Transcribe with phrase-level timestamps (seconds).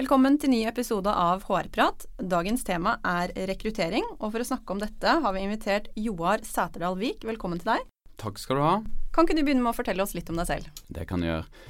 [0.00, 2.06] Velkommen til ny episode av HR-prat.
[2.24, 6.94] Dagens tema er rekruttering, og for å snakke om dette har vi invitert Joar Sæterdal
[6.96, 7.26] Vik.
[7.28, 7.82] Velkommen til deg.
[8.22, 8.70] Takk skal du ha.
[9.12, 10.70] Kan ikke du begynne med å fortelle oss litt om deg selv?
[10.88, 11.66] Det kan jeg gjøre.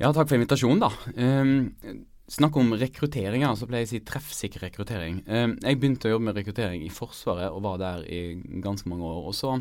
[0.00, 0.88] Ja, takk for invitasjonen, da.
[1.12, 2.00] Um,
[2.38, 5.20] snakk om rekruttering, så pleier jeg å si treffsikker rekruttering.
[5.28, 8.22] Um, jeg begynte å jobbe med rekruttering i Forsvaret og var der i
[8.64, 9.28] ganske mange år.
[9.28, 9.58] Og så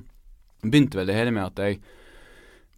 [0.63, 1.83] begynte vel det hele med at jeg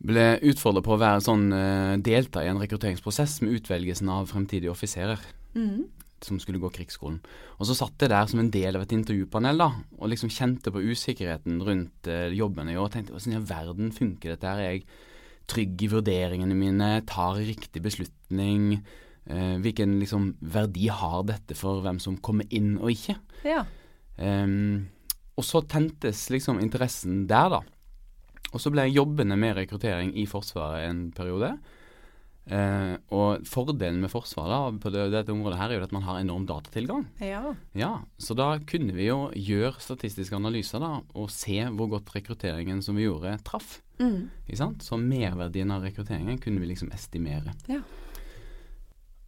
[0.04, 4.74] ble utfordret på å være sånn uh, delta i en rekrutteringsprosess med utvelgelsen av fremtidige
[4.74, 5.22] offiserer.
[5.56, 5.86] Mm.
[6.24, 7.20] Som skulle gå krigsskolen.
[7.60, 10.72] Og så satt jeg der som en del av et intervjupanel da, og liksom kjente
[10.72, 12.90] på usikkerheten rundt uh, jobben jeg gjorde.
[12.90, 14.64] Og tenkte hvordan i all verden funker dette her?
[14.64, 14.86] Er jeg
[15.52, 16.92] trygg i vurderingene mine?
[17.08, 18.82] Tar riktig beslutning?
[19.24, 23.16] Uh, hvilken liksom verdi har dette for hvem som kommer inn og ikke?
[23.48, 23.64] Ja.
[24.20, 24.90] Um,
[25.40, 27.62] og så tentes liksom interessen der, da.
[28.54, 31.56] Og så ble jeg jobbende med rekruttering i Forsvaret en periode.
[32.44, 36.20] Eh, og fordelen med Forsvaret på det, dette området her er jo at man har
[36.20, 37.06] enorm datatilgang.
[37.24, 37.54] Ja.
[37.78, 37.94] ja.
[38.20, 43.00] Så da kunne vi jo gjøre statistiske analyser da, og se hvor godt rekrutteringen som
[43.00, 43.80] vi gjorde, traff.
[44.02, 44.28] Mm.
[44.84, 47.56] Så merverdien av rekrutteringen kunne vi liksom estimere.
[47.72, 47.80] Ja.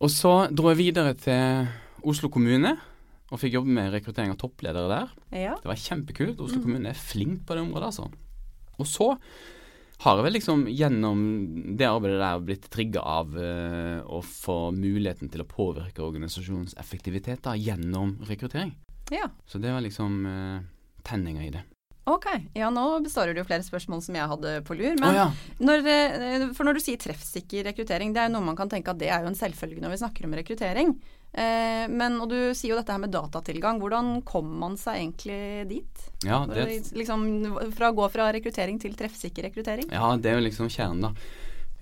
[0.04, 1.72] Og så dro jeg videre til
[2.06, 2.76] Oslo kommune
[3.32, 5.16] og fikk jobbe med rekruttering av toppledere der.
[5.34, 5.56] Ja.
[5.62, 6.38] Det var kjempekult.
[6.44, 6.66] Oslo mm.
[6.68, 8.12] kommune er flink på det området, altså.
[8.82, 9.12] Og så
[10.04, 11.20] har jeg vel liksom gjennom
[11.80, 17.46] det arbeidet der blitt trigga av uh, å få muligheten til å påvirke organisasjonens effektivitet
[17.48, 18.76] da, gjennom rekruttering.
[19.14, 19.30] Ja.
[19.48, 20.60] Så det var liksom uh,
[21.06, 21.64] tenninga i det.
[22.06, 24.94] Ok, ja nå består det jo flere spørsmål som jeg hadde på lur.
[25.02, 25.26] Men oh, ja.
[25.58, 28.94] når, eh, for når du sier treffsikker rekruttering, det er jo noe man kan tenke
[28.94, 30.94] at det er jo en selvfølge når vi snakker om rekruttering.
[31.34, 33.82] Eh, men, og du sier jo dette her med datatilgang.
[33.82, 35.40] Hvordan kommer man seg egentlig
[35.72, 36.06] dit?
[36.28, 36.68] Ja, det...
[36.94, 37.26] Liksom,
[37.76, 39.90] fra å gå fra rekruttering til treffsikker rekruttering?
[39.90, 41.12] Ja, det er jo liksom kjernen, da.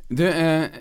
[0.08, 0.72] Du, eh,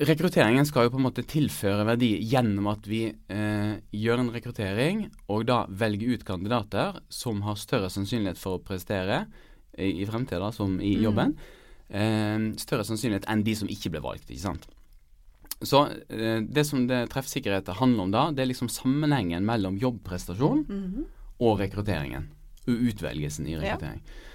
[0.00, 5.06] rekrutteringen skal jo på en måte tilføre verdi gjennom at vi eh, gjør en rekruttering,
[5.28, 9.26] og da velger ut kandidater som har større sannsynlighet for å prestere
[9.76, 11.02] i, i fremtiden, som i mm.
[11.08, 11.36] jobben.
[11.92, 12.54] Mm.
[12.56, 14.62] større sannsynlighet enn de som ikke ble valgt, ikke sant.
[15.62, 20.64] Så eh, det som det treffsikkerhet handler om da, det er liksom sammenhengen mellom jobbprestasjon
[20.68, 21.04] mm -hmm.
[21.38, 22.30] og rekrutteringen.
[22.66, 24.02] Utvelgelsen i rekruttering.
[24.06, 24.32] Ja.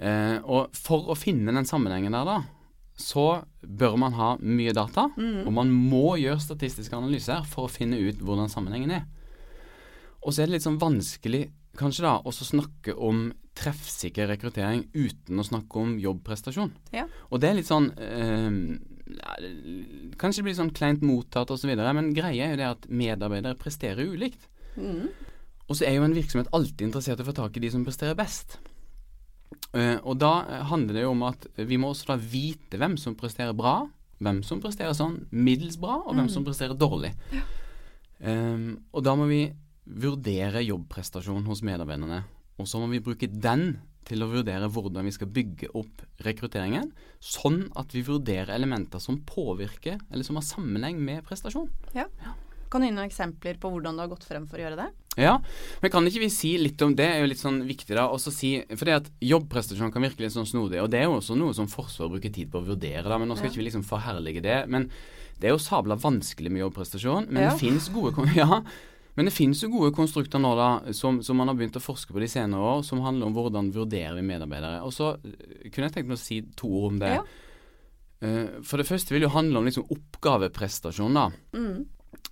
[0.00, 2.42] Eh, og for å finne den sammenhengen der, da,
[3.00, 5.08] så bør man ha mye data.
[5.16, 5.46] Mm.
[5.46, 9.08] Og man må gjøre statistiske analyser for å finne ut hvordan sammenhengen er.
[10.20, 11.46] Og så er det litt sånn vanskelig
[11.78, 16.72] kanskje da også snakke om treffsikker rekruttering uten å snakke om jobbprestasjon.
[16.94, 17.06] Ja.
[17.30, 18.50] Og det er litt sånn eh,
[20.20, 24.06] Kanskje det blir sånn kleint mottatt osv., men greia er jo det at medarbeidere presterer
[24.06, 24.44] ulikt.
[24.76, 25.08] Mm.
[25.66, 27.82] Og så er jo en virksomhet alltid interessert i å få tak i de som
[27.86, 28.60] presterer best.
[29.70, 30.32] Uh, og da
[30.70, 33.84] handler det jo om at vi må også da vite hvem som presterer bra,
[34.20, 36.34] hvem som presterer sånn middels bra, og hvem mm.
[36.34, 37.12] som presterer dårlig.
[37.34, 37.44] Ja.
[38.20, 39.44] Um, og da må vi
[39.90, 42.24] vurdere jobbprestasjon hos medarbeiderne.
[42.60, 46.90] Og så må vi bruke den til å vurdere hvordan vi skal bygge opp rekrutteringen,
[47.22, 51.68] sånn at vi vurderer elementer som påvirker, eller som har sammenheng med prestasjon.
[51.96, 52.08] Ja.
[52.70, 54.90] Kan du gi noen eksempler på hvordan du har gått frem for å gjøre det?
[55.18, 55.40] Ja,
[55.82, 58.30] men kan ikke vi si litt om det, er jo litt sånn viktig da, også
[58.30, 61.34] si, for det at jobbprestasjon kan virke litt sånn snodig, og det er jo også
[61.38, 63.54] noe som Forsvaret bruker tid på å vurdere, da, men nå skal ja.
[63.54, 64.60] ikke vi liksom forherlige det.
[64.70, 64.86] Men
[65.40, 67.50] det er jo sabla vanskelig med jobbprestasjon, men ja.
[67.50, 68.62] det fins gode ja,
[69.18, 72.14] men det finnes jo gode konstrukter nå da, som, som, man har begynt å forske
[72.14, 74.84] på de senere år, som handler om hvordan vurderer vi medarbeidere.
[74.86, 77.16] Og så eh, kunne jeg tenkt meg å si to ord om det.
[77.18, 77.24] Ja.
[78.20, 81.18] Uh, for det første vil jo handle om liksom oppgaveprestasjon.
[81.18, 81.26] da.
[81.56, 81.88] Mm.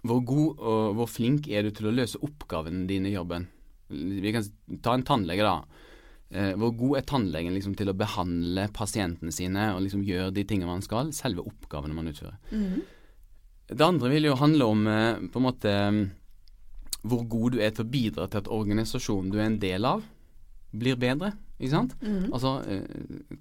[0.06, 3.48] Hvor god og hvor flink er du til å løse oppgavene dine i jobben?
[3.88, 4.46] Vi kan
[4.84, 5.86] ta en tannlege, da.
[6.28, 10.44] Uh, hvor god er tannlegen liksom, til å behandle pasientene sine og liksom gjøre de
[10.44, 11.10] tingene man skal?
[11.16, 12.36] Selve oppgavene man utfører.
[12.52, 12.84] Mm.
[13.68, 15.74] Det andre vil jo handle om uh, på en måte
[17.08, 20.02] hvor god du er til å bidra til at organisasjonen du er en del av,
[20.74, 21.32] blir bedre.
[21.58, 21.94] Ikke sant?
[22.02, 22.28] Mm.
[22.30, 22.84] Altså eh,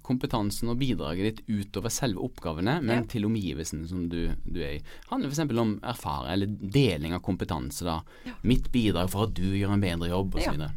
[0.02, 3.06] kompetansen og bidraget ditt utover selve oppgavene, men ja.
[3.10, 4.82] til omgivelsene som du, du, er i.
[5.12, 5.54] Handler f.eks.
[5.62, 7.86] om erfaring eller deling av kompetanse.
[7.86, 8.00] da.
[8.26, 8.34] Ja.
[8.42, 10.58] Mitt bidrag for at du gjør en bedre jobb, osv.
[10.66, 10.70] Ja.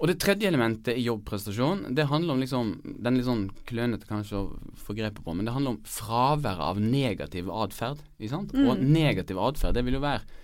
[0.00, 2.70] Og det tredje elementet i jobbprestasjon, det handler om liksom
[3.04, 4.44] Den litt sånn klønete kanskje å
[4.80, 8.00] få grepet på, men det handler om fraværet av negativ atferd.
[8.22, 8.62] Mm.
[8.64, 10.38] Og negativ atferd, det vil jo være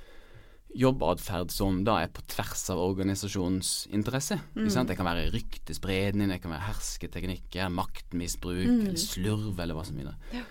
[0.76, 4.38] jobbatferd som da er på tvers av organisasjonens interesse.
[4.54, 4.68] Mm.
[4.86, 8.80] Det kan være ryktespredning, det kan være hersketeknikker, maktmisbruk, Mm.
[8.88, 10.14] eller slurv eller hva som helst.
[10.32, 10.42] Ja.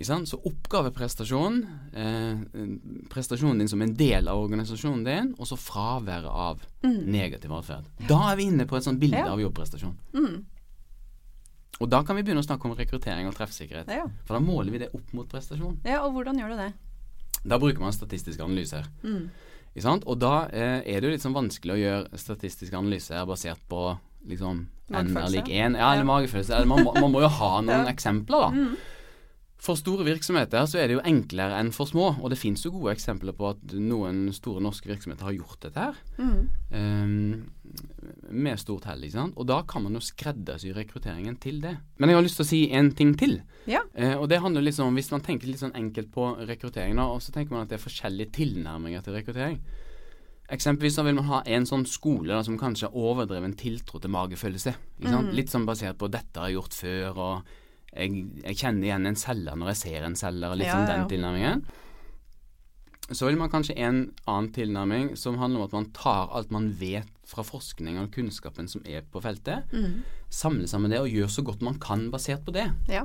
[0.00, 1.58] Så oppgaveprestasjon,
[1.92, 2.38] eh,
[3.10, 7.84] prestasjonen din som en del av organisasjonen din, og så fraværet av negativ atferd.
[8.08, 9.26] Da er vi inne på et sånt bilde Mm.
[9.26, 9.32] Ja.
[9.32, 9.96] av jobbprestasjon.
[10.14, 10.44] Mm.
[11.80, 13.88] Og da kan vi begynne å snakke om rekruttering og treffsikkerhet.
[13.88, 14.06] Ja.
[14.24, 15.78] For da måler vi det opp mot prestasjon.
[15.84, 16.72] ja, og hvordan gjør du det?
[17.46, 18.84] Da bruker man statistiske analyser.
[19.02, 19.30] Mm.
[19.78, 23.92] Og da eh, er det jo litt sånn vanskelig å gjøre statistiske analyser basert på
[24.28, 25.76] liksom n er lik 1.
[25.78, 26.64] Ja, eller magefølelse.
[26.66, 28.50] Man, man må jo ha noen eksempler, da.
[28.50, 28.72] Mm.
[29.60, 32.72] For store virksomheter så er det jo enklere enn for små, og det finnes jo
[32.72, 35.98] gode eksempler på at noen store norske virksomheter har gjort dette her.
[36.16, 36.46] Mm.
[36.72, 37.50] Um,
[38.32, 39.36] med stort hell, ikke sant.
[39.36, 41.74] Og da kan man jo skreddersy rekrutteringen til det.
[42.00, 43.36] Men jeg har lyst til å si en ting til.
[43.68, 43.84] Ja.
[43.92, 47.10] Uh, og det handler liksom om, Hvis man tenker litt sånn enkelt på rekruttering, da,
[47.12, 49.60] og så tenker man at det er forskjellige tilnærminger til rekruttering.
[50.50, 54.10] Eksempelvis så vil man ha en sånn skole da, som kanskje har overdreven tiltro til
[54.10, 54.72] magefølelse.
[54.98, 55.28] Ikke sant?
[55.28, 55.34] Mm.
[55.36, 57.58] Litt sånn basert på 'dette har jeg gjort før', og
[57.96, 60.88] jeg, jeg kjenner igjen en selger når jeg ser en selger', liksom litt Ja, sånn
[60.88, 61.64] ja, den tilnærmingen.
[63.10, 66.68] Så vil man kanskje en annen tilnærming som handler om at man tar alt man
[66.78, 70.02] vet fra forskning og kunnskapen som er på feltet, Mm.
[70.30, 72.68] samler sammen det og gjør så godt man kan basert på det.
[72.88, 73.02] Ja.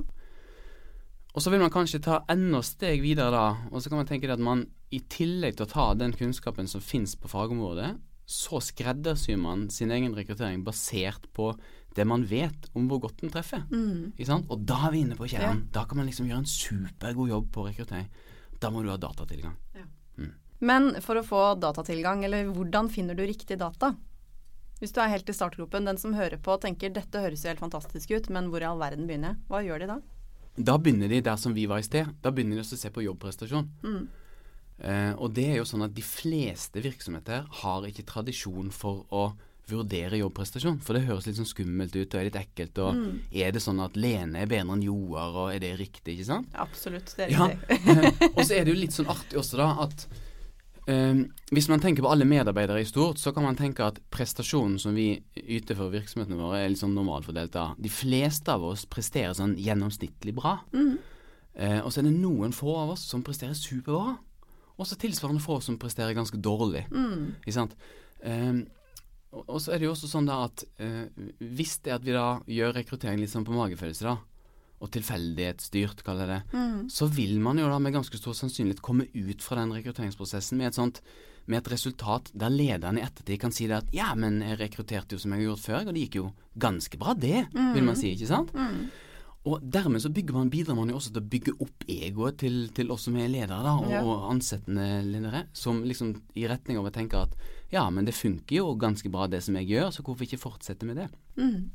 [1.33, 4.29] Og så vil man kanskje ta enda steg videre da, og så kan man tenke
[4.31, 9.37] at man i tillegg til å ta den kunnskapen som finnes på fagområdet, så skreddersyr
[9.37, 11.57] man sin egen rekruttering basert på
[11.95, 13.63] det man vet om hvor godt den treffer.
[13.71, 14.15] Mm.
[14.43, 15.65] Og da er vi inne på kjernen.
[15.73, 18.09] Da kan man liksom gjøre en supergod jobb på rekruttering.
[18.59, 19.55] Da må du ha datatilgang.
[20.65, 23.93] Men for å få datatilgang, eller hvordan finner du riktig data?
[24.79, 27.63] Hvis du er helt i startgropen, den som hører på tenker dette høres jo helt
[27.63, 29.41] fantastisk ut, men hvor i all verden begynner jeg?
[29.51, 29.97] Hva gjør de da?
[30.55, 32.11] Da begynner de der som vi var i sted.
[32.23, 33.67] Da begynner de også å se på jobbprestasjon.
[33.83, 34.05] Mm.
[34.75, 39.29] Eh, og det er jo sånn at de fleste virksomheter har ikke tradisjon for å
[39.69, 40.79] vurdere jobbprestasjon.
[40.85, 42.77] For det høres litt sånn skummelt ut og er litt ekkelt.
[42.83, 43.19] Og Mm.
[43.31, 46.47] er det sånn at Lene er bedre enn Joar, og er det riktig, ikke sant?
[46.53, 47.79] Absolutt, det er riktig.
[47.85, 48.29] Ja.
[48.37, 50.07] og så er det jo litt sånn artig også, da, at
[50.87, 54.77] um, hvis man tenker på alle medarbeidere i stort, så kan man tenke at prestasjonen
[54.79, 57.51] som vi yter for virksomhetene våre, er litt sånn normalfordelt.
[57.51, 57.73] da.
[57.79, 60.59] De fleste av oss presterer sånn gjennomsnittlig bra.
[60.73, 60.97] Mm.
[61.57, 64.17] Uh, og så er det noen få av oss som presterer superbra.
[64.77, 66.81] Og så tilsvarende få som presterer ganske dårlig.
[66.91, 67.35] Mm.
[67.45, 67.75] Ikke sant?
[68.27, 68.65] Ehm,
[69.43, 71.05] og, så er det jo også sånn da at eh,
[71.39, 74.17] hvis det at vi da gjør rekruttering litt sånn på magefølelse, da,
[74.83, 76.89] og tilfeldighetsstyrt, kaller jeg det, Mm.
[76.91, 80.67] så vil man jo da med ganske stor sannsynlighet komme ut fra den rekrutteringsprosessen med
[80.67, 81.01] et sånt
[81.47, 85.13] med et resultat der lederen i ettertid kan si det at ja, men jeg rekrutterte
[85.13, 87.95] jo som jeg har gjort før, og det gikk jo ganske bra, det, vil man
[87.95, 88.53] si, ikke sant?
[88.53, 88.87] Mm.
[89.45, 92.63] Og dermed så bygger man, bidrar man jo også til å bygge opp egoet til,
[92.73, 94.01] til oss som er ledere, da, og, Ja.
[94.01, 97.35] og ansettende ledere, som liksom i retning av å tenke at
[97.71, 100.85] ja, men det funker jo ganske bra det som jeg gjør, så hvorfor ikke fortsette
[100.85, 101.09] med det?
[101.39, 101.71] Mm.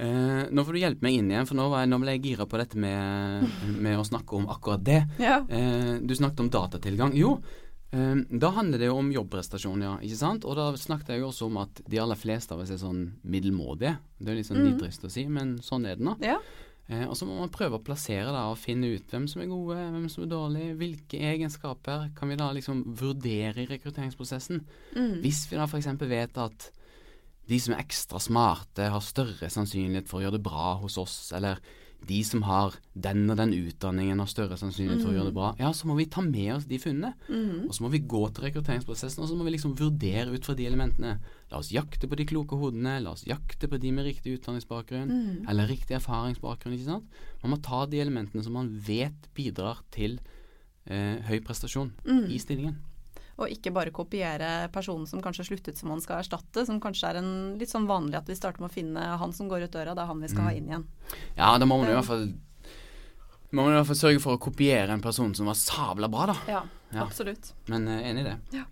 [0.00, 2.22] Uh, nå får du hjelpe meg inn igjen, for nå, var jeg, nå ble jeg
[2.28, 3.48] gira på dette med,
[3.84, 5.00] med å snakke om akkurat det.
[5.20, 5.40] Ja.
[5.50, 7.16] Uh, du snakket om datatilgang.
[7.18, 7.34] Jo,
[7.96, 9.96] uh, da handler det jo om jobbprestasjon, ja.
[10.06, 10.46] Ikke sant?
[10.46, 13.02] Og da snakket jeg jo også om at de aller fleste av oss er sånn
[13.26, 13.96] middelmådige.
[14.20, 14.70] Det er litt sånn Mm.
[14.70, 16.16] nitrist å si, men sånn er det nå.
[16.24, 16.38] ja.
[16.90, 19.50] Eh, og så må man prøve å plassere da, og finne ut hvem som er
[19.50, 20.76] gode, hvem som er dårlige.
[20.80, 24.64] Hvilke egenskaper kan vi da liksom vurdere i rekrutteringsprosessen?
[24.96, 25.20] Mm.
[25.22, 25.90] Hvis vi da f.eks.
[26.10, 26.70] vet at
[27.50, 31.16] de som er ekstra smarte, har større sannsynlighet for å gjøre det bra hos oss,
[31.36, 31.62] eller
[32.06, 35.50] de som har den og den utdanningen, har større sannsynlighet for å gjøre det bra,
[35.60, 37.12] ja, så må vi ta med oss de funnene.
[37.28, 37.68] Mm.
[37.68, 40.54] Og så må vi gå til rekrutteringsprosessen, og så må vi liksom vurdere ut fra
[40.58, 41.18] de elementene.
[41.52, 45.08] La oss jakte på de kloke hodene, la oss jakte på de med riktig utdanningsbakgrunn,
[45.10, 45.48] Mm.
[45.48, 47.04] eller riktig erfaringsbakgrunn, ikke sant.
[47.42, 50.18] Man må ta de elementene som man vet bidrar til
[50.86, 52.30] eh, høy prestasjon Mm.
[52.30, 52.76] i stillingen.
[53.40, 57.20] Og ikke bare kopiere personen som kanskje sluttet som man skal erstatte, som kanskje er
[57.22, 57.30] en
[57.60, 60.02] litt sånn vanlig at vi starter med å finne han som går ut døra, det
[60.04, 60.84] er han vi skal ha inn igjen.
[61.38, 62.26] Ja, da må man i hvert fall
[63.50, 66.28] må man i hvert fall sørge for å kopiere en person som var sabla bra,
[66.30, 66.36] da.
[66.46, 66.60] Ja,
[66.92, 67.02] Ja.
[67.06, 67.52] absolutt.
[67.66, 68.64] Men eh, enig i det.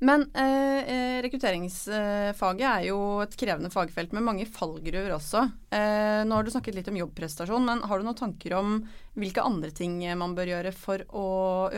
[0.00, 5.42] Men eh, eh, rekrutteringsfaget er jo et krevende fagfelt med mange fallgruver også.
[5.76, 8.78] Eh, nå har du snakket litt om jobbprestasjon, men har du noen tanker om
[9.20, 11.26] hvilke andre ting man bør gjøre for å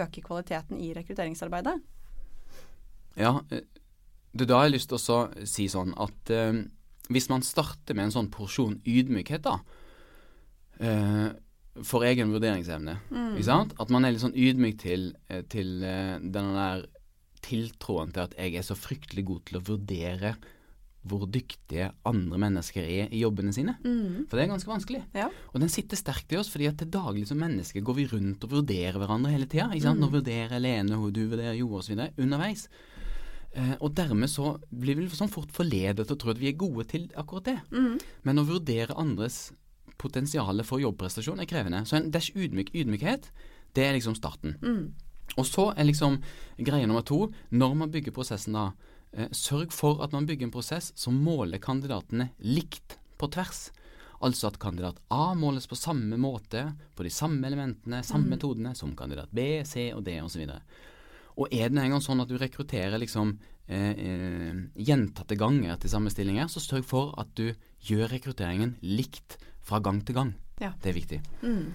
[0.04, 1.80] øke kvaliteten i rekrutteringsarbeidet?
[3.18, 3.66] Ja, eh,
[4.32, 6.62] det da har jeg lyst til å si sånn at eh,
[7.12, 9.58] hvis man starter med en sånn porsjon ydmykhet, da,
[10.78, 11.28] eh,
[11.82, 12.98] for egen vurderingsevne,
[13.32, 13.74] ikke sant?
[13.80, 15.06] At man er litt sånn ydmyk til,
[15.48, 16.82] til denne der
[17.44, 20.34] tiltroen til at jeg er så fryktelig god til å vurdere
[21.02, 23.74] hvor dyktige andre mennesker er i jobbene sine.
[23.82, 24.28] Mm.
[24.30, 25.00] For det er ganske vanskelig.
[25.18, 25.26] Ja.
[25.50, 28.46] Og den sitter sterkt i oss, fordi at til daglig som mennesker går vi rundt
[28.46, 29.66] og vurderer hverandre hele tida.
[29.72, 29.98] Mm.
[29.98, 31.98] Nå vurderer Lene, og du vurderer Jo, osv.
[32.22, 32.68] underveis.
[33.52, 36.60] Eh, og dermed så blir vi sånn fort forledet til å tro at vi er
[36.60, 37.58] gode til akkurat det.
[37.74, 37.96] Mm.
[38.22, 39.48] Men å vurdere andres
[40.00, 41.82] potensial for jobbprestasjon er krevende.
[41.88, 43.28] Så en dash ydmyk, ydmykhet,
[43.74, 44.56] det er liksom starten.
[44.62, 44.84] Mm.
[45.40, 46.18] Og så er liksom
[46.60, 48.72] greie nummer to, når man bygger prosessen da,
[49.12, 53.70] eh, sørg for at man bygger en prosess som måler kandidatene likt på tvers.
[54.22, 58.94] Altså at kandidat A måles på samme måte, på de samme elementene, samme metodene som
[58.94, 60.44] kandidat B, C og D osv.
[61.40, 63.32] Og er det en gang sånn at du rekrutterer liksom
[63.66, 67.48] eh, eh, gjentatte ganger til samme stillinger, så sørg for at du
[67.82, 70.36] gjør rekrutteringen likt fra gang til gang.
[70.60, 70.70] Ja.
[70.78, 71.18] Det er viktig.
[71.42, 71.72] Mm.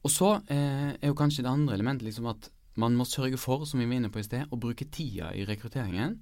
[0.00, 2.48] Og så eh, er jo kanskje det andre elementet liksom at
[2.80, 5.46] man må sørge for, som vi var inne på i sted, å bruke tida i
[5.48, 6.18] rekrutteringen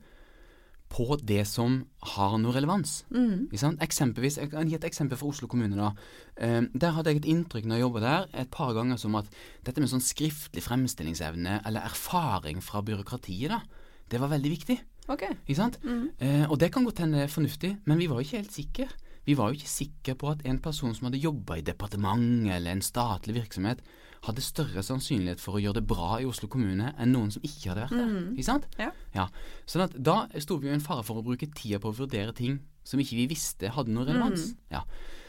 [0.89, 1.83] på det som
[2.15, 3.03] har noe relevans.
[3.13, 3.49] Mm.
[3.51, 3.83] Ikke sant?
[3.85, 5.77] Eksempelvis, Jeg kan gi et eksempel fra Oslo kommune.
[5.77, 5.93] da.
[6.37, 9.27] Eh, der hadde jeg et inntrykk når jeg jobba der, et par ganger som at
[9.65, 13.61] dette med sånn skriftlig fremstillingsevne eller erfaring fra byråkratiet, da,
[14.09, 14.79] det var veldig viktig.
[15.09, 15.25] Ok.
[15.47, 15.79] Ikke sant?
[15.85, 16.09] Mm.
[16.21, 18.89] Eh, og det kan godt hende fornuftig, men vi var jo ikke helt sikre.
[19.27, 22.73] Vi var jo ikke sikre på at en person som hadde jobba i departement eller
[22.73, 23.83] en statlig virksomhet,
[24.27, 27.71] hadde større sannsynlighet for å gjøre det bra i Oslo kommune enn noen som ikke
[27.71, 28.09] hadde vært der.
[28.11, 28.33] Mm.
[28.35, 28.67] Ikke sant?
[29.15, 29.29] Ja.
[29.69, 31.99] Sånn at da sto vi jo i en fare for å bruke tida på å
[32.01, 32.59] vurdere ting
[32.89, 34.51] som ikke vi visste hadde noe relevans.
[34.51, 34.65] Mm.
[34.75, 34.83] Ja.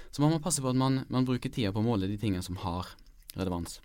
[0.10, 2.46] Så man må passe på at man, man bruker tida på å måle de tingene
[2.46, 2.96] som har
[3.38, 3.78] relevans.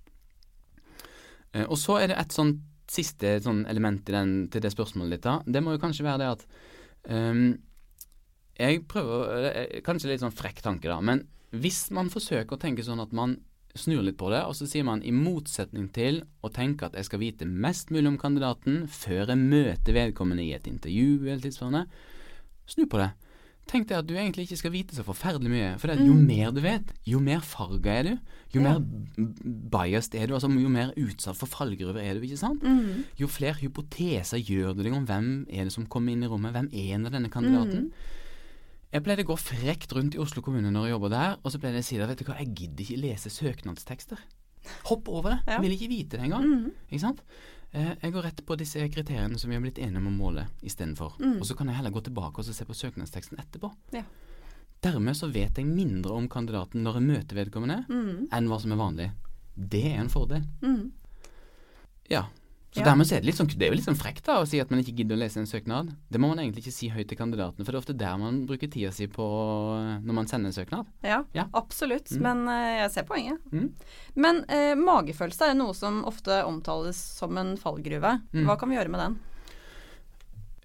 [1.53, 5.17] Eh, og så er det et sånt siste sånn element i den, til det spørsmålet
[5.17, 5.27] ditt.
[5.27, 5.39] da.
[5.47, 6.43] Det må jo kanskje være det at
[7.09, 7.47] um,
[8.61, 11.01] Jeg prøver er Kanskje litt sånn frekk tanke, da.
[11.01, 13.39] Men hvis man forsøker å tenke sånn at man
[13.75, 17.09] snur litt på det, og så sier man i motsetning til å tenke at jeg
[17.09, 21.87] skal vite mest mulig om kandidaten før jeg møter vedkommende i et intervju eller tilsvarende,
[22.71, 23.11] snu på det.
[23.67, 25.69] Tenk deg at du egentlig ikke skal vite så forferdelig mye.
[25.81, 26.27] For det, jo Mm.
[26.29, 28.19] mer du vet, jo mer farga er du.
[28.53, 28.79] Jo Ja.
[28.79, 28.85] mer
[29.73, 32.63] biased er du, altså jo mer utsatt for fallgruver er du, ikke sant?
[32.63, 33.05] Mm.
[33.19, 36.53] Jo flere hypoteser gjør du deg om hvem er det som kommer inn i rommet,
[36.53, 37.89] hvem er denne kandidaten.
[37.89, 37.93] Mm.
[38.95, 41.59] Jeg pleide å gå frekt rundt i Oslo kommune når jeg jobba der, og så
[41.59, 44.21] pleide jeg å si at vet du hva, jeg gidder ikke lese søknadstekster.
[44.89, 45.39] Hopp over det.
[45.51, 45.57] Ja.
[45.65, 46.45] Vil ikke vite det engang.
[46.47, 46.69] Mm.
[46.89, 47.25] Ikke sant?
[47.75, 50.45] Eh, jeg går rett på disse kriteriene som vi har blitt enige om å måle
[50.63, 51.17] istedenfor.
[51.19, 51.41] Mm.
[51.41, 53.73] Og så kan jeg heller gå tilbake og se på søknadsteksten etterpå.
[53.99, 54.05] Ja.
[54.85, 58.29] Dermed så vet jeg mindre om kandidaten når jeg møter vedkommende, Mm.
[58.31, 59.11] enn hva som er vanlig.
[59.57, 60.47] Det er en fordel.
[60.63, 60.93] Mm.
[62.15, 62.29] Ja.
[62.75, 62.87] Så Ja.
[62.91, 64.59] dermed så er det litt sånn, det er jo litt sånn frekt da å si
[64.59, 65.93] at man ikke gidder å lese en søknad.
[66.11, 68.41] Det må man egentlig ikke si høyt til kandidatene, for det er ofte der man
[68.49, 69.23] bruker tida si på
[70.03, 70.87] når man sender en søknad.
[71.05, 71.45] Ja, Ja.
[71.55, 72.11] absolutt.
[72.11, 72.21] Mm.
[72.21, 73.39] Men uh, jeg ser poenget.
[73.53, 73.71] Mm.
[74.17, 78.21] Men uh, magefølelse er noe som ofte omtales som en fallgruve.
[78.35, 78.43] Mm.
[78.45, 79.17] Hva kan vi gjøre med den?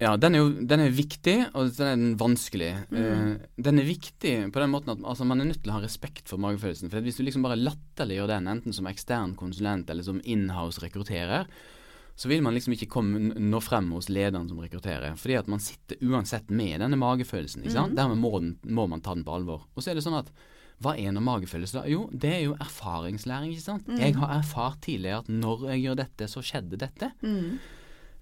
[0.00, 2.70] Ja, den er jo den er viktig, og den er den vanskelig.
[2.90, 5.82] Eh, den er viktig på den måten at altså, man er nødt til å ha
[5.84, 6.88] respekt for magefølelsen.
[6.88, 11.44] For hvis du liksom bare latterliggjør den, enten som ekstern konsulent eller som inhouse rekrutterer,
[12.18, 15.16] så vil man liksom ikke komme, nå frem hos lederen som rekrutterer.
[15.20, 17.64] Fordi at man sitter uansett med denne magefølelsen.
[17.64, 17.94] ikke sant?
[17.94, 17.98] Mm.
[18.00, 19.64] Dermed må, den, må man ta den på alvor.
[19.74, 20.32] Og så er det sånn at
[20.80, 21.88] hva er nå magefølelse, da?
[21.92, 23.88] Jo, det er jo erfaringslæring, ikke sant.
[23.88, 23.98] Mm.
[24.00, 27.10] Jeg har erfart tidligere at når jeg gjør dette, så skjedde dette.
[27.20, 27.58] Mm.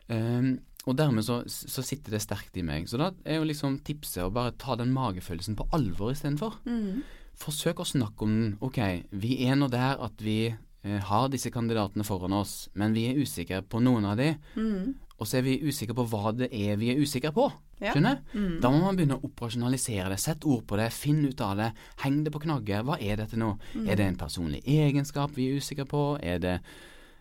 [0.09, 0.49] Um,
[0.89, 2.89] og dermed så, så sitter det sterkt i meg.
[2.91, 6.59] Så da er jo liksom tipset å bare ta den magefølelsen på alvor istedenfor.
[6.67, 7.05] Mm.
[7.39, 8.55] Forsøk å snakke om den.
[8.65, 8.81] Ok,
[9.15, 10.41] vi er nå der at vi
[10.85, 14.95] har disse kandidatene foran oss, men vi er usikre på noen av de, Mm.
[15.19, 17.53] og så er vi usikre på hva det er vi er usikre på.
[17.81, 17.93] Ja.
[17.93, 18.21] Skjønner?
[18.35, 18.61] Mm.
[18.61, 20.19] Da må man begynne å operasjonalisere det.
[20.21, 21.73] Sett ord på det, finn ut av det.
[21.99, 22.85] Heng det på knagget.
[22.85, 23.59] Hva er dette nå?
[23.75, 23.89] Mm.
[23.89, 26.19] Er det en personlig egenskap vi er usikre på?
[26.23, 26.61] Er det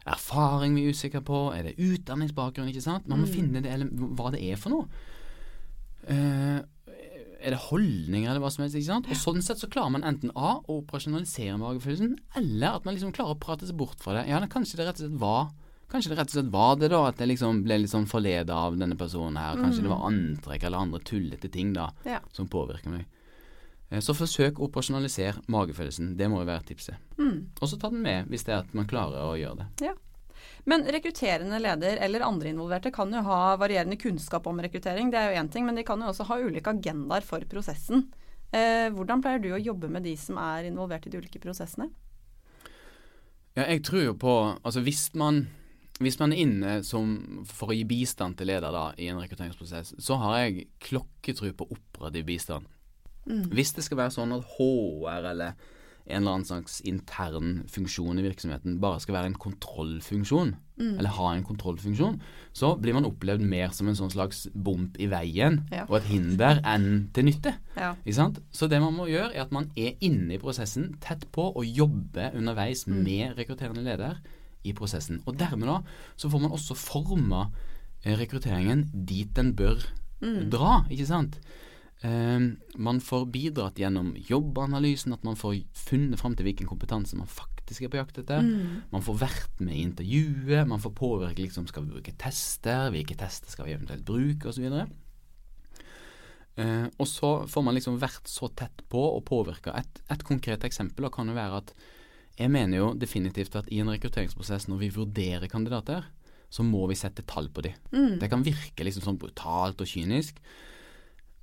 [0.06, 1.54] erfaring vi er usikre på?
[1.54, 2.70] Er det utdanningsbakgrunn?
[2.70, 3.08] ikke sant?
[3.08, 3.34] Man må Mm.
[3.34, 4.88] finne det, hva det er for noe.
[6.08, 6.62] Eh,
[7.41, 8.75] er det holdninger eller hva som helst?
[8.75, 9.08] ikke sant?
[9.10, 13.13] Og Sånn sett så klarer man enten A å operasjonalisere magefølelsen, eller at man liksom
[13.13, 14.27] klarer å prate seg bort fra det.
[14.29, 15.50] Ja, kanskje det rett og slett var
[15.88, 18.51] Kanskje det rett og slett var det da at jeg liksom ble litt sånn forleda
[18.67, 19.56] av denne personen her.
[19.56, 22.20] Kanskje det var antrekk eller andre tullete ting da Ja.
[22.34, 23.06] som påvirker meg.
[23.89, 26.17] Eh, Så forsøk å operasjonalisere magefølelsen.
[26.17, 26.98] Det må jo være tipset.
[27.17, 27.46] Mm.
[27.62, 29.67] Og så ta den med hvis det er at man klarer å gjøre det.
[30.68, 35.32] Men rekrutterende leder eller andre involverte kan jo ha varierende kunnskap om rekruttering, det er
[35.32, 38.10] jo én ting, men de kan jo også ha ulike agendaer for prosessen.
[38.52, 41.88] Eh, hvordan pleier du å jobbe med de som er involvert i de ulike prosessene?
[43.56, 45.48] Ja, jeg tror jo på Altså hvis man
[45.98, 47.16] hvis man er inne som,
[47.50, 51.66] for å gi bistand til leder da, i en rekrutteringsprosess, så har jeg klokketro på
[51.74, 52.68] operativ bistand.
[53.26, 53.48] Mm.
[53.50, 55.72] Hvis det skal være sånn at HR eller
[56.10, 61.30] en eller annen slags intern funksjon i virksomheten bare skal være en kontrollfunksjon, eller ha
[61.34, 62.20] en kontrollfunksjon,
[62.54, 65.86] så blir man opplevd mer som en sånn slags bump i veien Ja.
[65.90, 67.56] og et hinder enn til nytte.
[67.76, 67.96] Ja.
[68.06, 68.40] Ikke sant?
[68.52, 71.66] Så det man må gjøre, er at man er inne i prosessen, tett på, og
[71.66, 74.20] jobber underveis med rekrutterende leder
[74.64, 75.22] i prosessen.
[75.26, 75.82] Og dermed da,
[76.16, 77.48] så får man også forma
[78.06, 79.82] eh, rekrutteringen dit den bør
[80.50, 81.40] dra, ikke sant?
[82.06, 82.39] Eh,
[82.77, 87.84] man får bidratt gjennom jobbanalysen, at man får funnet fram til hvilken kompetanse man faktisk
[87.84, 88.46] er på jakt etter.
[88.94, 93.18] Man får vært med i intervjuet, man får påvirke liksom, skal vi bruke tester, hvilke
[93.18, 94.70] tester skal vi eventuelt bruke, osv.
[96.58, 99.74] Eh, og så får man liksom vært så tett på og påvirka.
[99.77, 101.74] Et, et konkret eksempel kan jo være at
[102.38, 106.06] jeg mener jo definitivt at i en rekrutteringsprosess, når vi vurderer kandidater,
[106.50, 107.74] så må vi sette tall på dem.
[108.22, 110.38] Det kan virke liksom sånn brutalt og kynisk,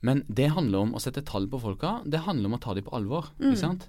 [0.05, 1.97] men det handler om å sette tall på folka.
[2.05, 3.31] Det handler om å ta dem på alvor.
[3.41, 3.89] ikke sant?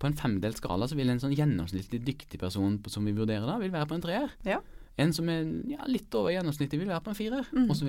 [0.00, 3.56] På en femdelt skala så vil en sånn gjennomsnittlig dyktig person som vi vurderer da,
[3.62, 4.34] vil være på en treer.
[4.44, 4.60] Ja.
[5.00, 7.88] En som er ja, litt over gjennomsnittet, vil være på en firer, og osv.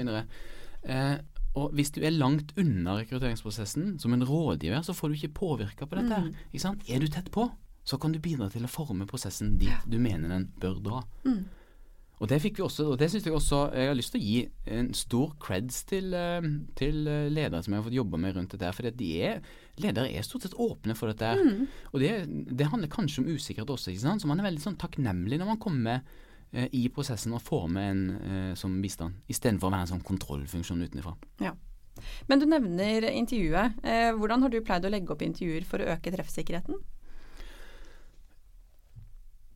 [0.85, 1.17] Eh,
[1.55, 5.87] og hvis du er langt unna rekrutteringsprosessen som en rådgiver, så får du ikke påvirka
[5.87, 6.21] på dette.
[6.51, 6.87] Ikke sant?
[6.87, 7.47] Er du tett på,
[7.85, 11.03] så kan du bidra til å forme prosessen dit du mener den bør dra.
[12.25, 14.25] Og det fikk vi også, og det synes jeg også Jeg har lyst til å
[14.25, 14.37] gi
[14.73, 18.55] en stor creds til, eh, til eh, ledere som jeg har fått jobba med rundt
[18.55, 18.71] dette.
[18.73, 19.43] For de er,
[19.83, 21.29] ledere er stort sett åpne for dette.
[21.35, 21.67] her.
[21.93, 22.13] Og det,
[22.49, 24.23] det handler kanskje om usikkerhet også, ikke sant?
[24.23, 26.01] så man er veldig sånn takknemlig når man kommer
[26.49, 30.07] eh, i prosessen og får med en eh, som bistand, istedenfor å være en sånn
[30.07, 31.13] kontrollfunksjon utenfra.
[31.45, 31.53] Ja.
[32.25, 33.77] Men du nevner intervjuet.
[33.85, 36.81] Eh, hvordan har du pleid å legge opp intervjuer for å øke treffsikkerheten?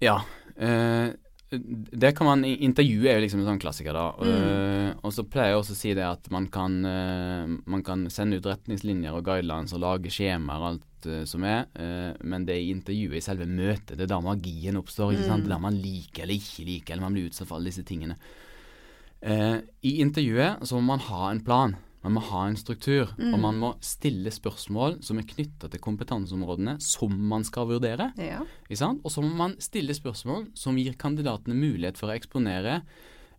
[0.05, 0.21] Ja.
[0.55, 1.17] Eh,
[1.49, 4.11] det kan man Intervjuet er jo liksom en sånn klassiker, da.
[4.21, 8.05] Eh, og så pleier jeg også å si det at man kan, uh, man kan
[8.13, 12.45] sende ut retningslinjer og guidelines og lage skjemaer og alt uh, som er, eh, men
[12.45, 15.15] det er i intervjuet, i selve møtet, det er da magien oppstår.
[15.15, 15.47] ikke sant?
[15.47, 18.19] Er Der man liker eller ikke liker, eller man blir utsatt for alle disse tingene.
[19.19, 21.73] I intervjuet så må man ha en plan.
[22.09, 26.79] Man må ha en struktur, og man må stille spørsmål som er knytta til kompetanseområdene
[26.81, 28.07] som man skal vurdere.
[28.17, 28.39] Ja.
[28.73, 32.79] Og så må man stille spørsmål som gir kandidatene mulighet for å eksponere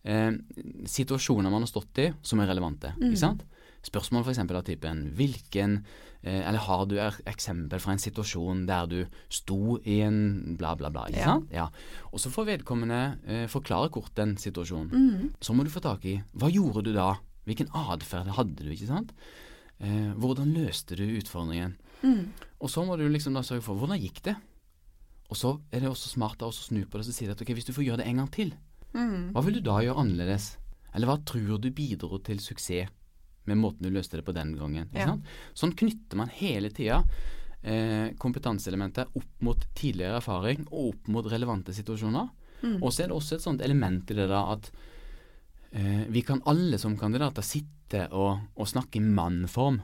[0.07, 0.31] eh,
[0.87, 2.93] situasjoner man har stått i som er relevante.
[3.01, 3.43] Ikke sant?
[3.83, 4.39] Spørsmål f.eks.
[4.45, 5.79] av typen hvilken
[6.21, 8.99] eh, Eller har du et eksempel fra en situasjon der du
[9.33, 11.07] sto i en bla, bla, bla.
[11.09, 11.33] Ikke Ja.
[11.33, 11.49] sant?
[11.51, 11.65] Ja.
[12.13, 14.93] Og så får vedkommende eh, forklare kort den situasjonen.
[14.93, 15.33] Mm.
[15.41, 17.15] Så må du få tak i hva gjorde du da?
[17.47, 18.69] Hvilken atferd hadde du?
[18.71, 19.11] ikke sant?
[19.81, 21.75] Eh, hvordan løste du utfordringen?
[22.03, 22.31] Mm.
[22.61, 24.35] Og så må du liksom da sørge for hvordan gikk det?
[25.31, 27.53] Og så er det også smart da å snu på det og si at ok,
[27.55, 28.53] hvis du får gjøre det en gang til,
[28.91, 29.31] Mm.
[29.31, 30.57] hva vil du da gjøre annerledes?
[30.93, 32.89] Eller hva tror du bidro til suksess
[33.47, 34.89] med måten du løste det på den gangen?
[34.93, 35.13] Ja.
[35.55, 36.97] Sånn knytter man hele tida
[37.63, 42.27] eh, kompetanseelementer opp mot tidligere erfaring og opp mot relevante situasjoner.
[42.65, 42.83] Mm.
[42.83, 44.67] Og så er det også et sånt element i det da at
[45.71, 49.77] vi kan alle som kandidater sitte og, og snakke i mannform.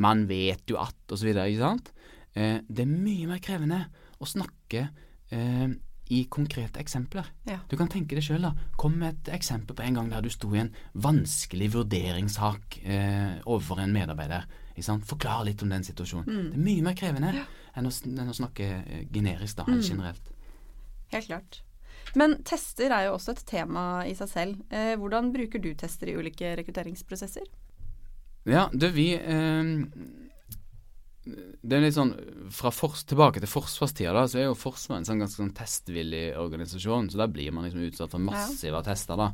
[0.00, 1.92] Man vet jo at, videre, ikke sant?
[2.32, 3.82] Eh, det er mye mer krevende
[4.18, 4.86] å snakke
[5.34, 5.68] eh,
[6.08, 7.26] i konkrete eksempler.
[7.48, 7.58] Ja.
[7.68, 8.54] Du kan tenke deg sjøl, da.
[8.80, 13.38] Kom med et eksempel på en gang der du sto i en vanskelig vurderingssak eh,
[13.44, 14.48] overfor en medarbeider.
[14.74, 15.06] Ikke sant?
[15.08, 16.52] Forklar litt om den situasjonen.
[16.52, 20.34] Det er mye mer krevende enn, å, enn å snakke eh, generisk, da, eller generelt.
[21.12, 21.62] Helt klart.
[22.16, 24.62] Men tester er jo også et tema i seg selv.
[24.72, 27.48] Eh, hvordan bruker du tester i ulike rekrutteringsprosesser?
[28.48, 29.72] Ja, det vi eh,
[31.28, 32.14] Det er litt sånn
[32.54, 36.30] Fra fors, tilbake til forsvarstida, da, så er jo Forsvaret en sånn ganske sånn testvillig
[36.40, 37.10] organisasjon.
[37.12, 39.32] Så da blir man liksom utsatt for massive tester, da.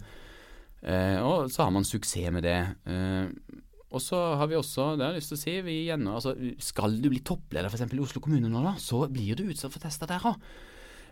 [0.85, 2.59] Eh, og så har man suksess med det.
[2.91, 3.63] Eh,
[3.95, 6.35] og så har vi også, det har jeg lyst til å si, vi gjennom, altså,
[6.67, 7.87] skal du bli toppleder f.eks.
[7.95, 10.41] i Oslo kommune nå, da, så blir du utsatt for tester der òg.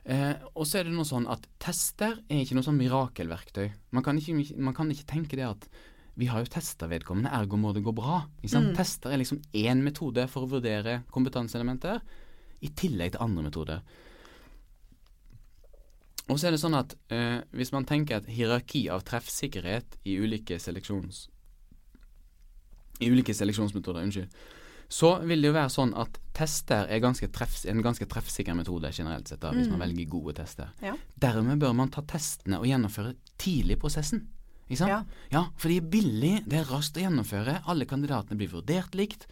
[0.03, 3.69] Eh, og så er det noe sånn at tester er ikke noe sånn mirakelverktøy.
[3.95, 5.69] Man kan ikke, man kan ikke tenke det at
[6.19, 8.25] vi har jo testa vedkommende, ergo må det gå bra.
[8.45, 8.75] Sant?
[8.77, 12.03] Tester er liksom én metode for å vurdere kompetanseelementer,
[12.63, 13.81] i tillegg til andre metoder.
[16.31, 20.19] Og så er det sånn at eh, hvis man tenker et hierarki av treffsikkerhet i
[20.23, 21.27] ulike seleksjons...
[23.03, 24.37] I ulike seleksjonsmetoder, unnskyld.
[24.93, 28.91] Så vil det jo være sånn at tester er ganske treffs, en ganske treffsikker metode
[28.93, 30.69] generelt sett, da, hvis man velger gode tester.
[30.85, 30.93] Ja.
[31.17, 34.27] Dermed bør man ta testene og gjennomføre tidlig i prosessen.
[34.67, 34.93] Ikke sant?
[34.93, 35.01] Ja.
[35.33, 39.27] ja, for de er billig, det er raskt å gjennomføre, alle kandidatene blir vurdert likt,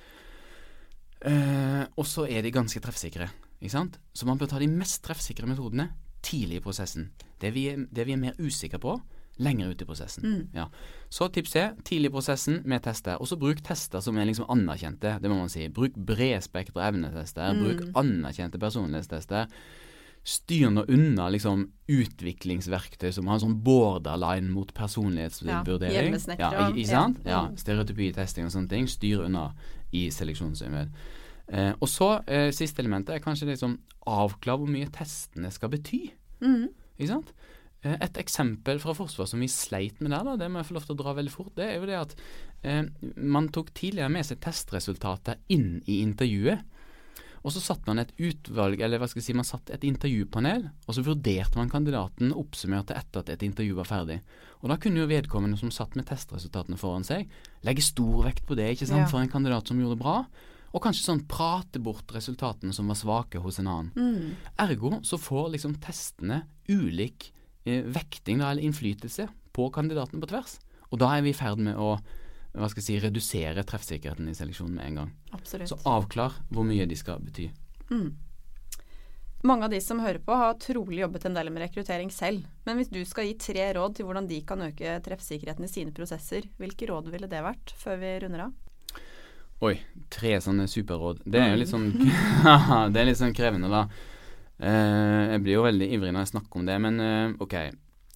[1.28, 3.28] eh, og så er de ganske treffsikre.
[3.60, 4.00] Ikke sant?
[4.16, 5.90] Så man bør ta de mest treffsikre metodene
[6.24, 7.10] tidlig i prosessen.
[7.40, 8.96] Det vi det vi er mer usikre på,
[9.40, 10.26] lenger ut i prosessen.
[10.26, 10.48] Mm.
[10.54, 10.66] Ja.
[11.10, 13.20] Så tips C, tidlig i prosessen med tester.
[13.20, 15.66] Og så bruk tester som er liksom anerkjente, det må man si.
[15.72, 17.52] Bruk bredspektra evnetester.
[17.54, 17.62] Mm.
[17.64, 19.48] Bruk anerkjente personlighetstester.
[20.20, 26.12] Styr nå unna liksom utviklingsverktøy som har en sånn borderline mot personlighetsvurdering.
[26.36, 26.50] Ja.
[26.52, 27.22] Ja, ikke sant?
[27.24, 27.46] Ja.
[27.56, 28.90] Stereotypitesting og sånne ting.
[28.90, 29.48] Styr unna
[29.96, 30.92] i seleksjonsøyemed.
[31.50, 36.10] Eh, og så, eh, siste elementet er kanskje liksom avklare hvor mye testene skal bety.
[36.44, 36.68] Mm.
[36.98, 37.32] Ikke sant?
[37.82, 40.74] Eh, Et eksempel fra Forsvaret som vi sleit med der, da, det må jeg få
[40.76, 42.14] lov til å dra veldig fort, det er jo det at
[42.62, 42.82] eh,
[43.16, 46.60] man tok tidligere med seg testresultater inn i intervjuet.
[47.40, 50.66] Og så satt man et utvalg, eller hva skal jeg si, man satt et intervjupanel,
[50.84, 54.18] og så vurderte man kandidaten oppsummert etter at et intervju var ferdig.
[54.60, 57.30] Og da kunne jo vedkommende som satt med testresultatene foran seg,
[57.64, 59.08] legge stor vekt på det, ikke sant, Ja.
[59.08, 60.26] for en kandidat som gjorde det bra.
[60.74, 63.90] Og kanskje sånn prate bort resultatene som var svake hos en annen.
[63.96, 64.36] Mm.
[64.60, 67.32] Ergo så får liksom testene ulik
[67.64, 70.58] vekting da, eller innflytelse på kandidatene på tvers.
[70.90, 71.94] Og da er vi i ferd med å
[72.50, 75.10] hva skal jeg si, redusere treffsikkerheten i seleksjonen med en gang.
[75.36, 75.70] Absolutt.
[75.70, 77.46] Så avklar hvor mye de skal bety.
[77.92, 78.08] Mm.
[79.46, 82.42] Mange av de som hører på, har trolig jobbet en del med rekruttering selv.
[82.66, 85.94] Men hvis du skal gi tre råd til hvordan de kan øke treffsikkerheten i sine
[85.96, 88.98] prosesser, hvilke råd ville det vært, før vi runder av?
[89.64, 89.74] Oi,
[90.12, 91.22] tre sånne superråd.
[91.24, 91.88] Det er jo litt sånn
[92.92, 93.86] Det er litt sånn krevende, da.
[94.60, 97.56] Eh, jeg blir jo veldig ivrig når jeg snakker om det, men eh, ok.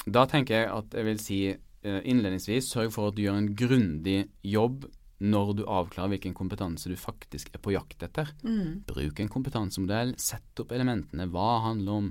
[0.04, 3.50] Da tenker jeg at jeg vil si eh, innledningsvis sørg for at du gjør en
[3.56, 4.84] grundig jobb
[5.24, 8.34] når du avklarer hvilken kompetanse du faktisk er på jakt etter.
[8.44, 8.84] Mm.
[8.88, 11.30] Bruk en kompetansemodell, sett opp elementene.
[11.32, 12.10] Hva handler om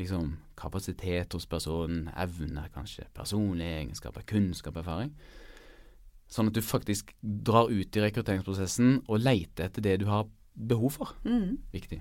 [0.00, 5.12] liksom, kapasitet hos personen, evner kanskje, personlige egenskaper, kunnskap, erfaring.
[6.30, 10.94] Sånn at du faktisk drar ut i rekrutteringsprosessen og leter etter det du har behov
[11.00, 11.16] for.
[11.26, 11.58] Mm.
[11.74, 12.00] Viktig.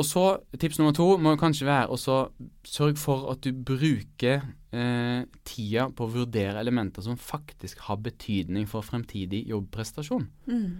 [0.00, 0.24] Og så,
[0.56, 4.40] tips nummer to må kanskje være å sørge for at du bruker
[4.72, 10.24] eh, tida på å vurdere elementer som faktisk har betydning for fremtidig jobbprestasjon.
[10.48, 10.70] Mm.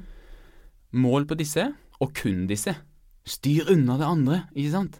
[1.02, 1.68] Mål på disse,
[2.00, 2.74] og kun disse.
[3.28, 4.96] Styr unna det andre, ikke sant?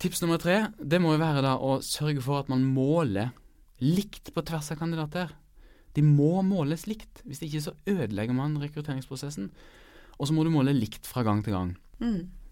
[0.00, 3.34] Tips nummer tre, det må jo være da å sørge for at man måler
[3.82, 5.34] likt på tvers av kandidater.
[5.94, 9.50] De må måles likt, hvis ikke så ødelegger man rekrutteringsprosessen.
[10.18, 11.74] Og så må du måle likt fra gang til gang.
[11.98, 12.43] Mm.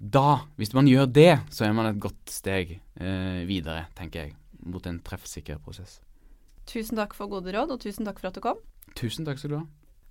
[0.00, 4.32] Da, hvis man gjør det, så er man et godt steg eh, videre, tenker jeg,
[4.64, 5.98] mot en treffsikker prosess.
[6.70, 8.62] Tusen takk for gode råd, og tusen takk for at du kom.
[8.96, 9.66] Tusen takk skal du ha.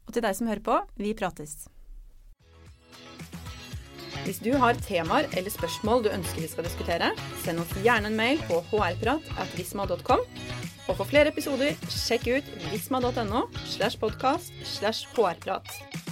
[0.05, 1.65] Og til deg som hører på, vi prates.
[4.27, 7.09] Hvis du har temaer eller spørsmål du ønsker vi skal diskutere,
[7.41, 10.25] send oss gjerne en mail på hrprat.visma.com.
[10.89, 16.08] Og for flere episoder, sjekk ut visma.no slash podkast slash hrprat.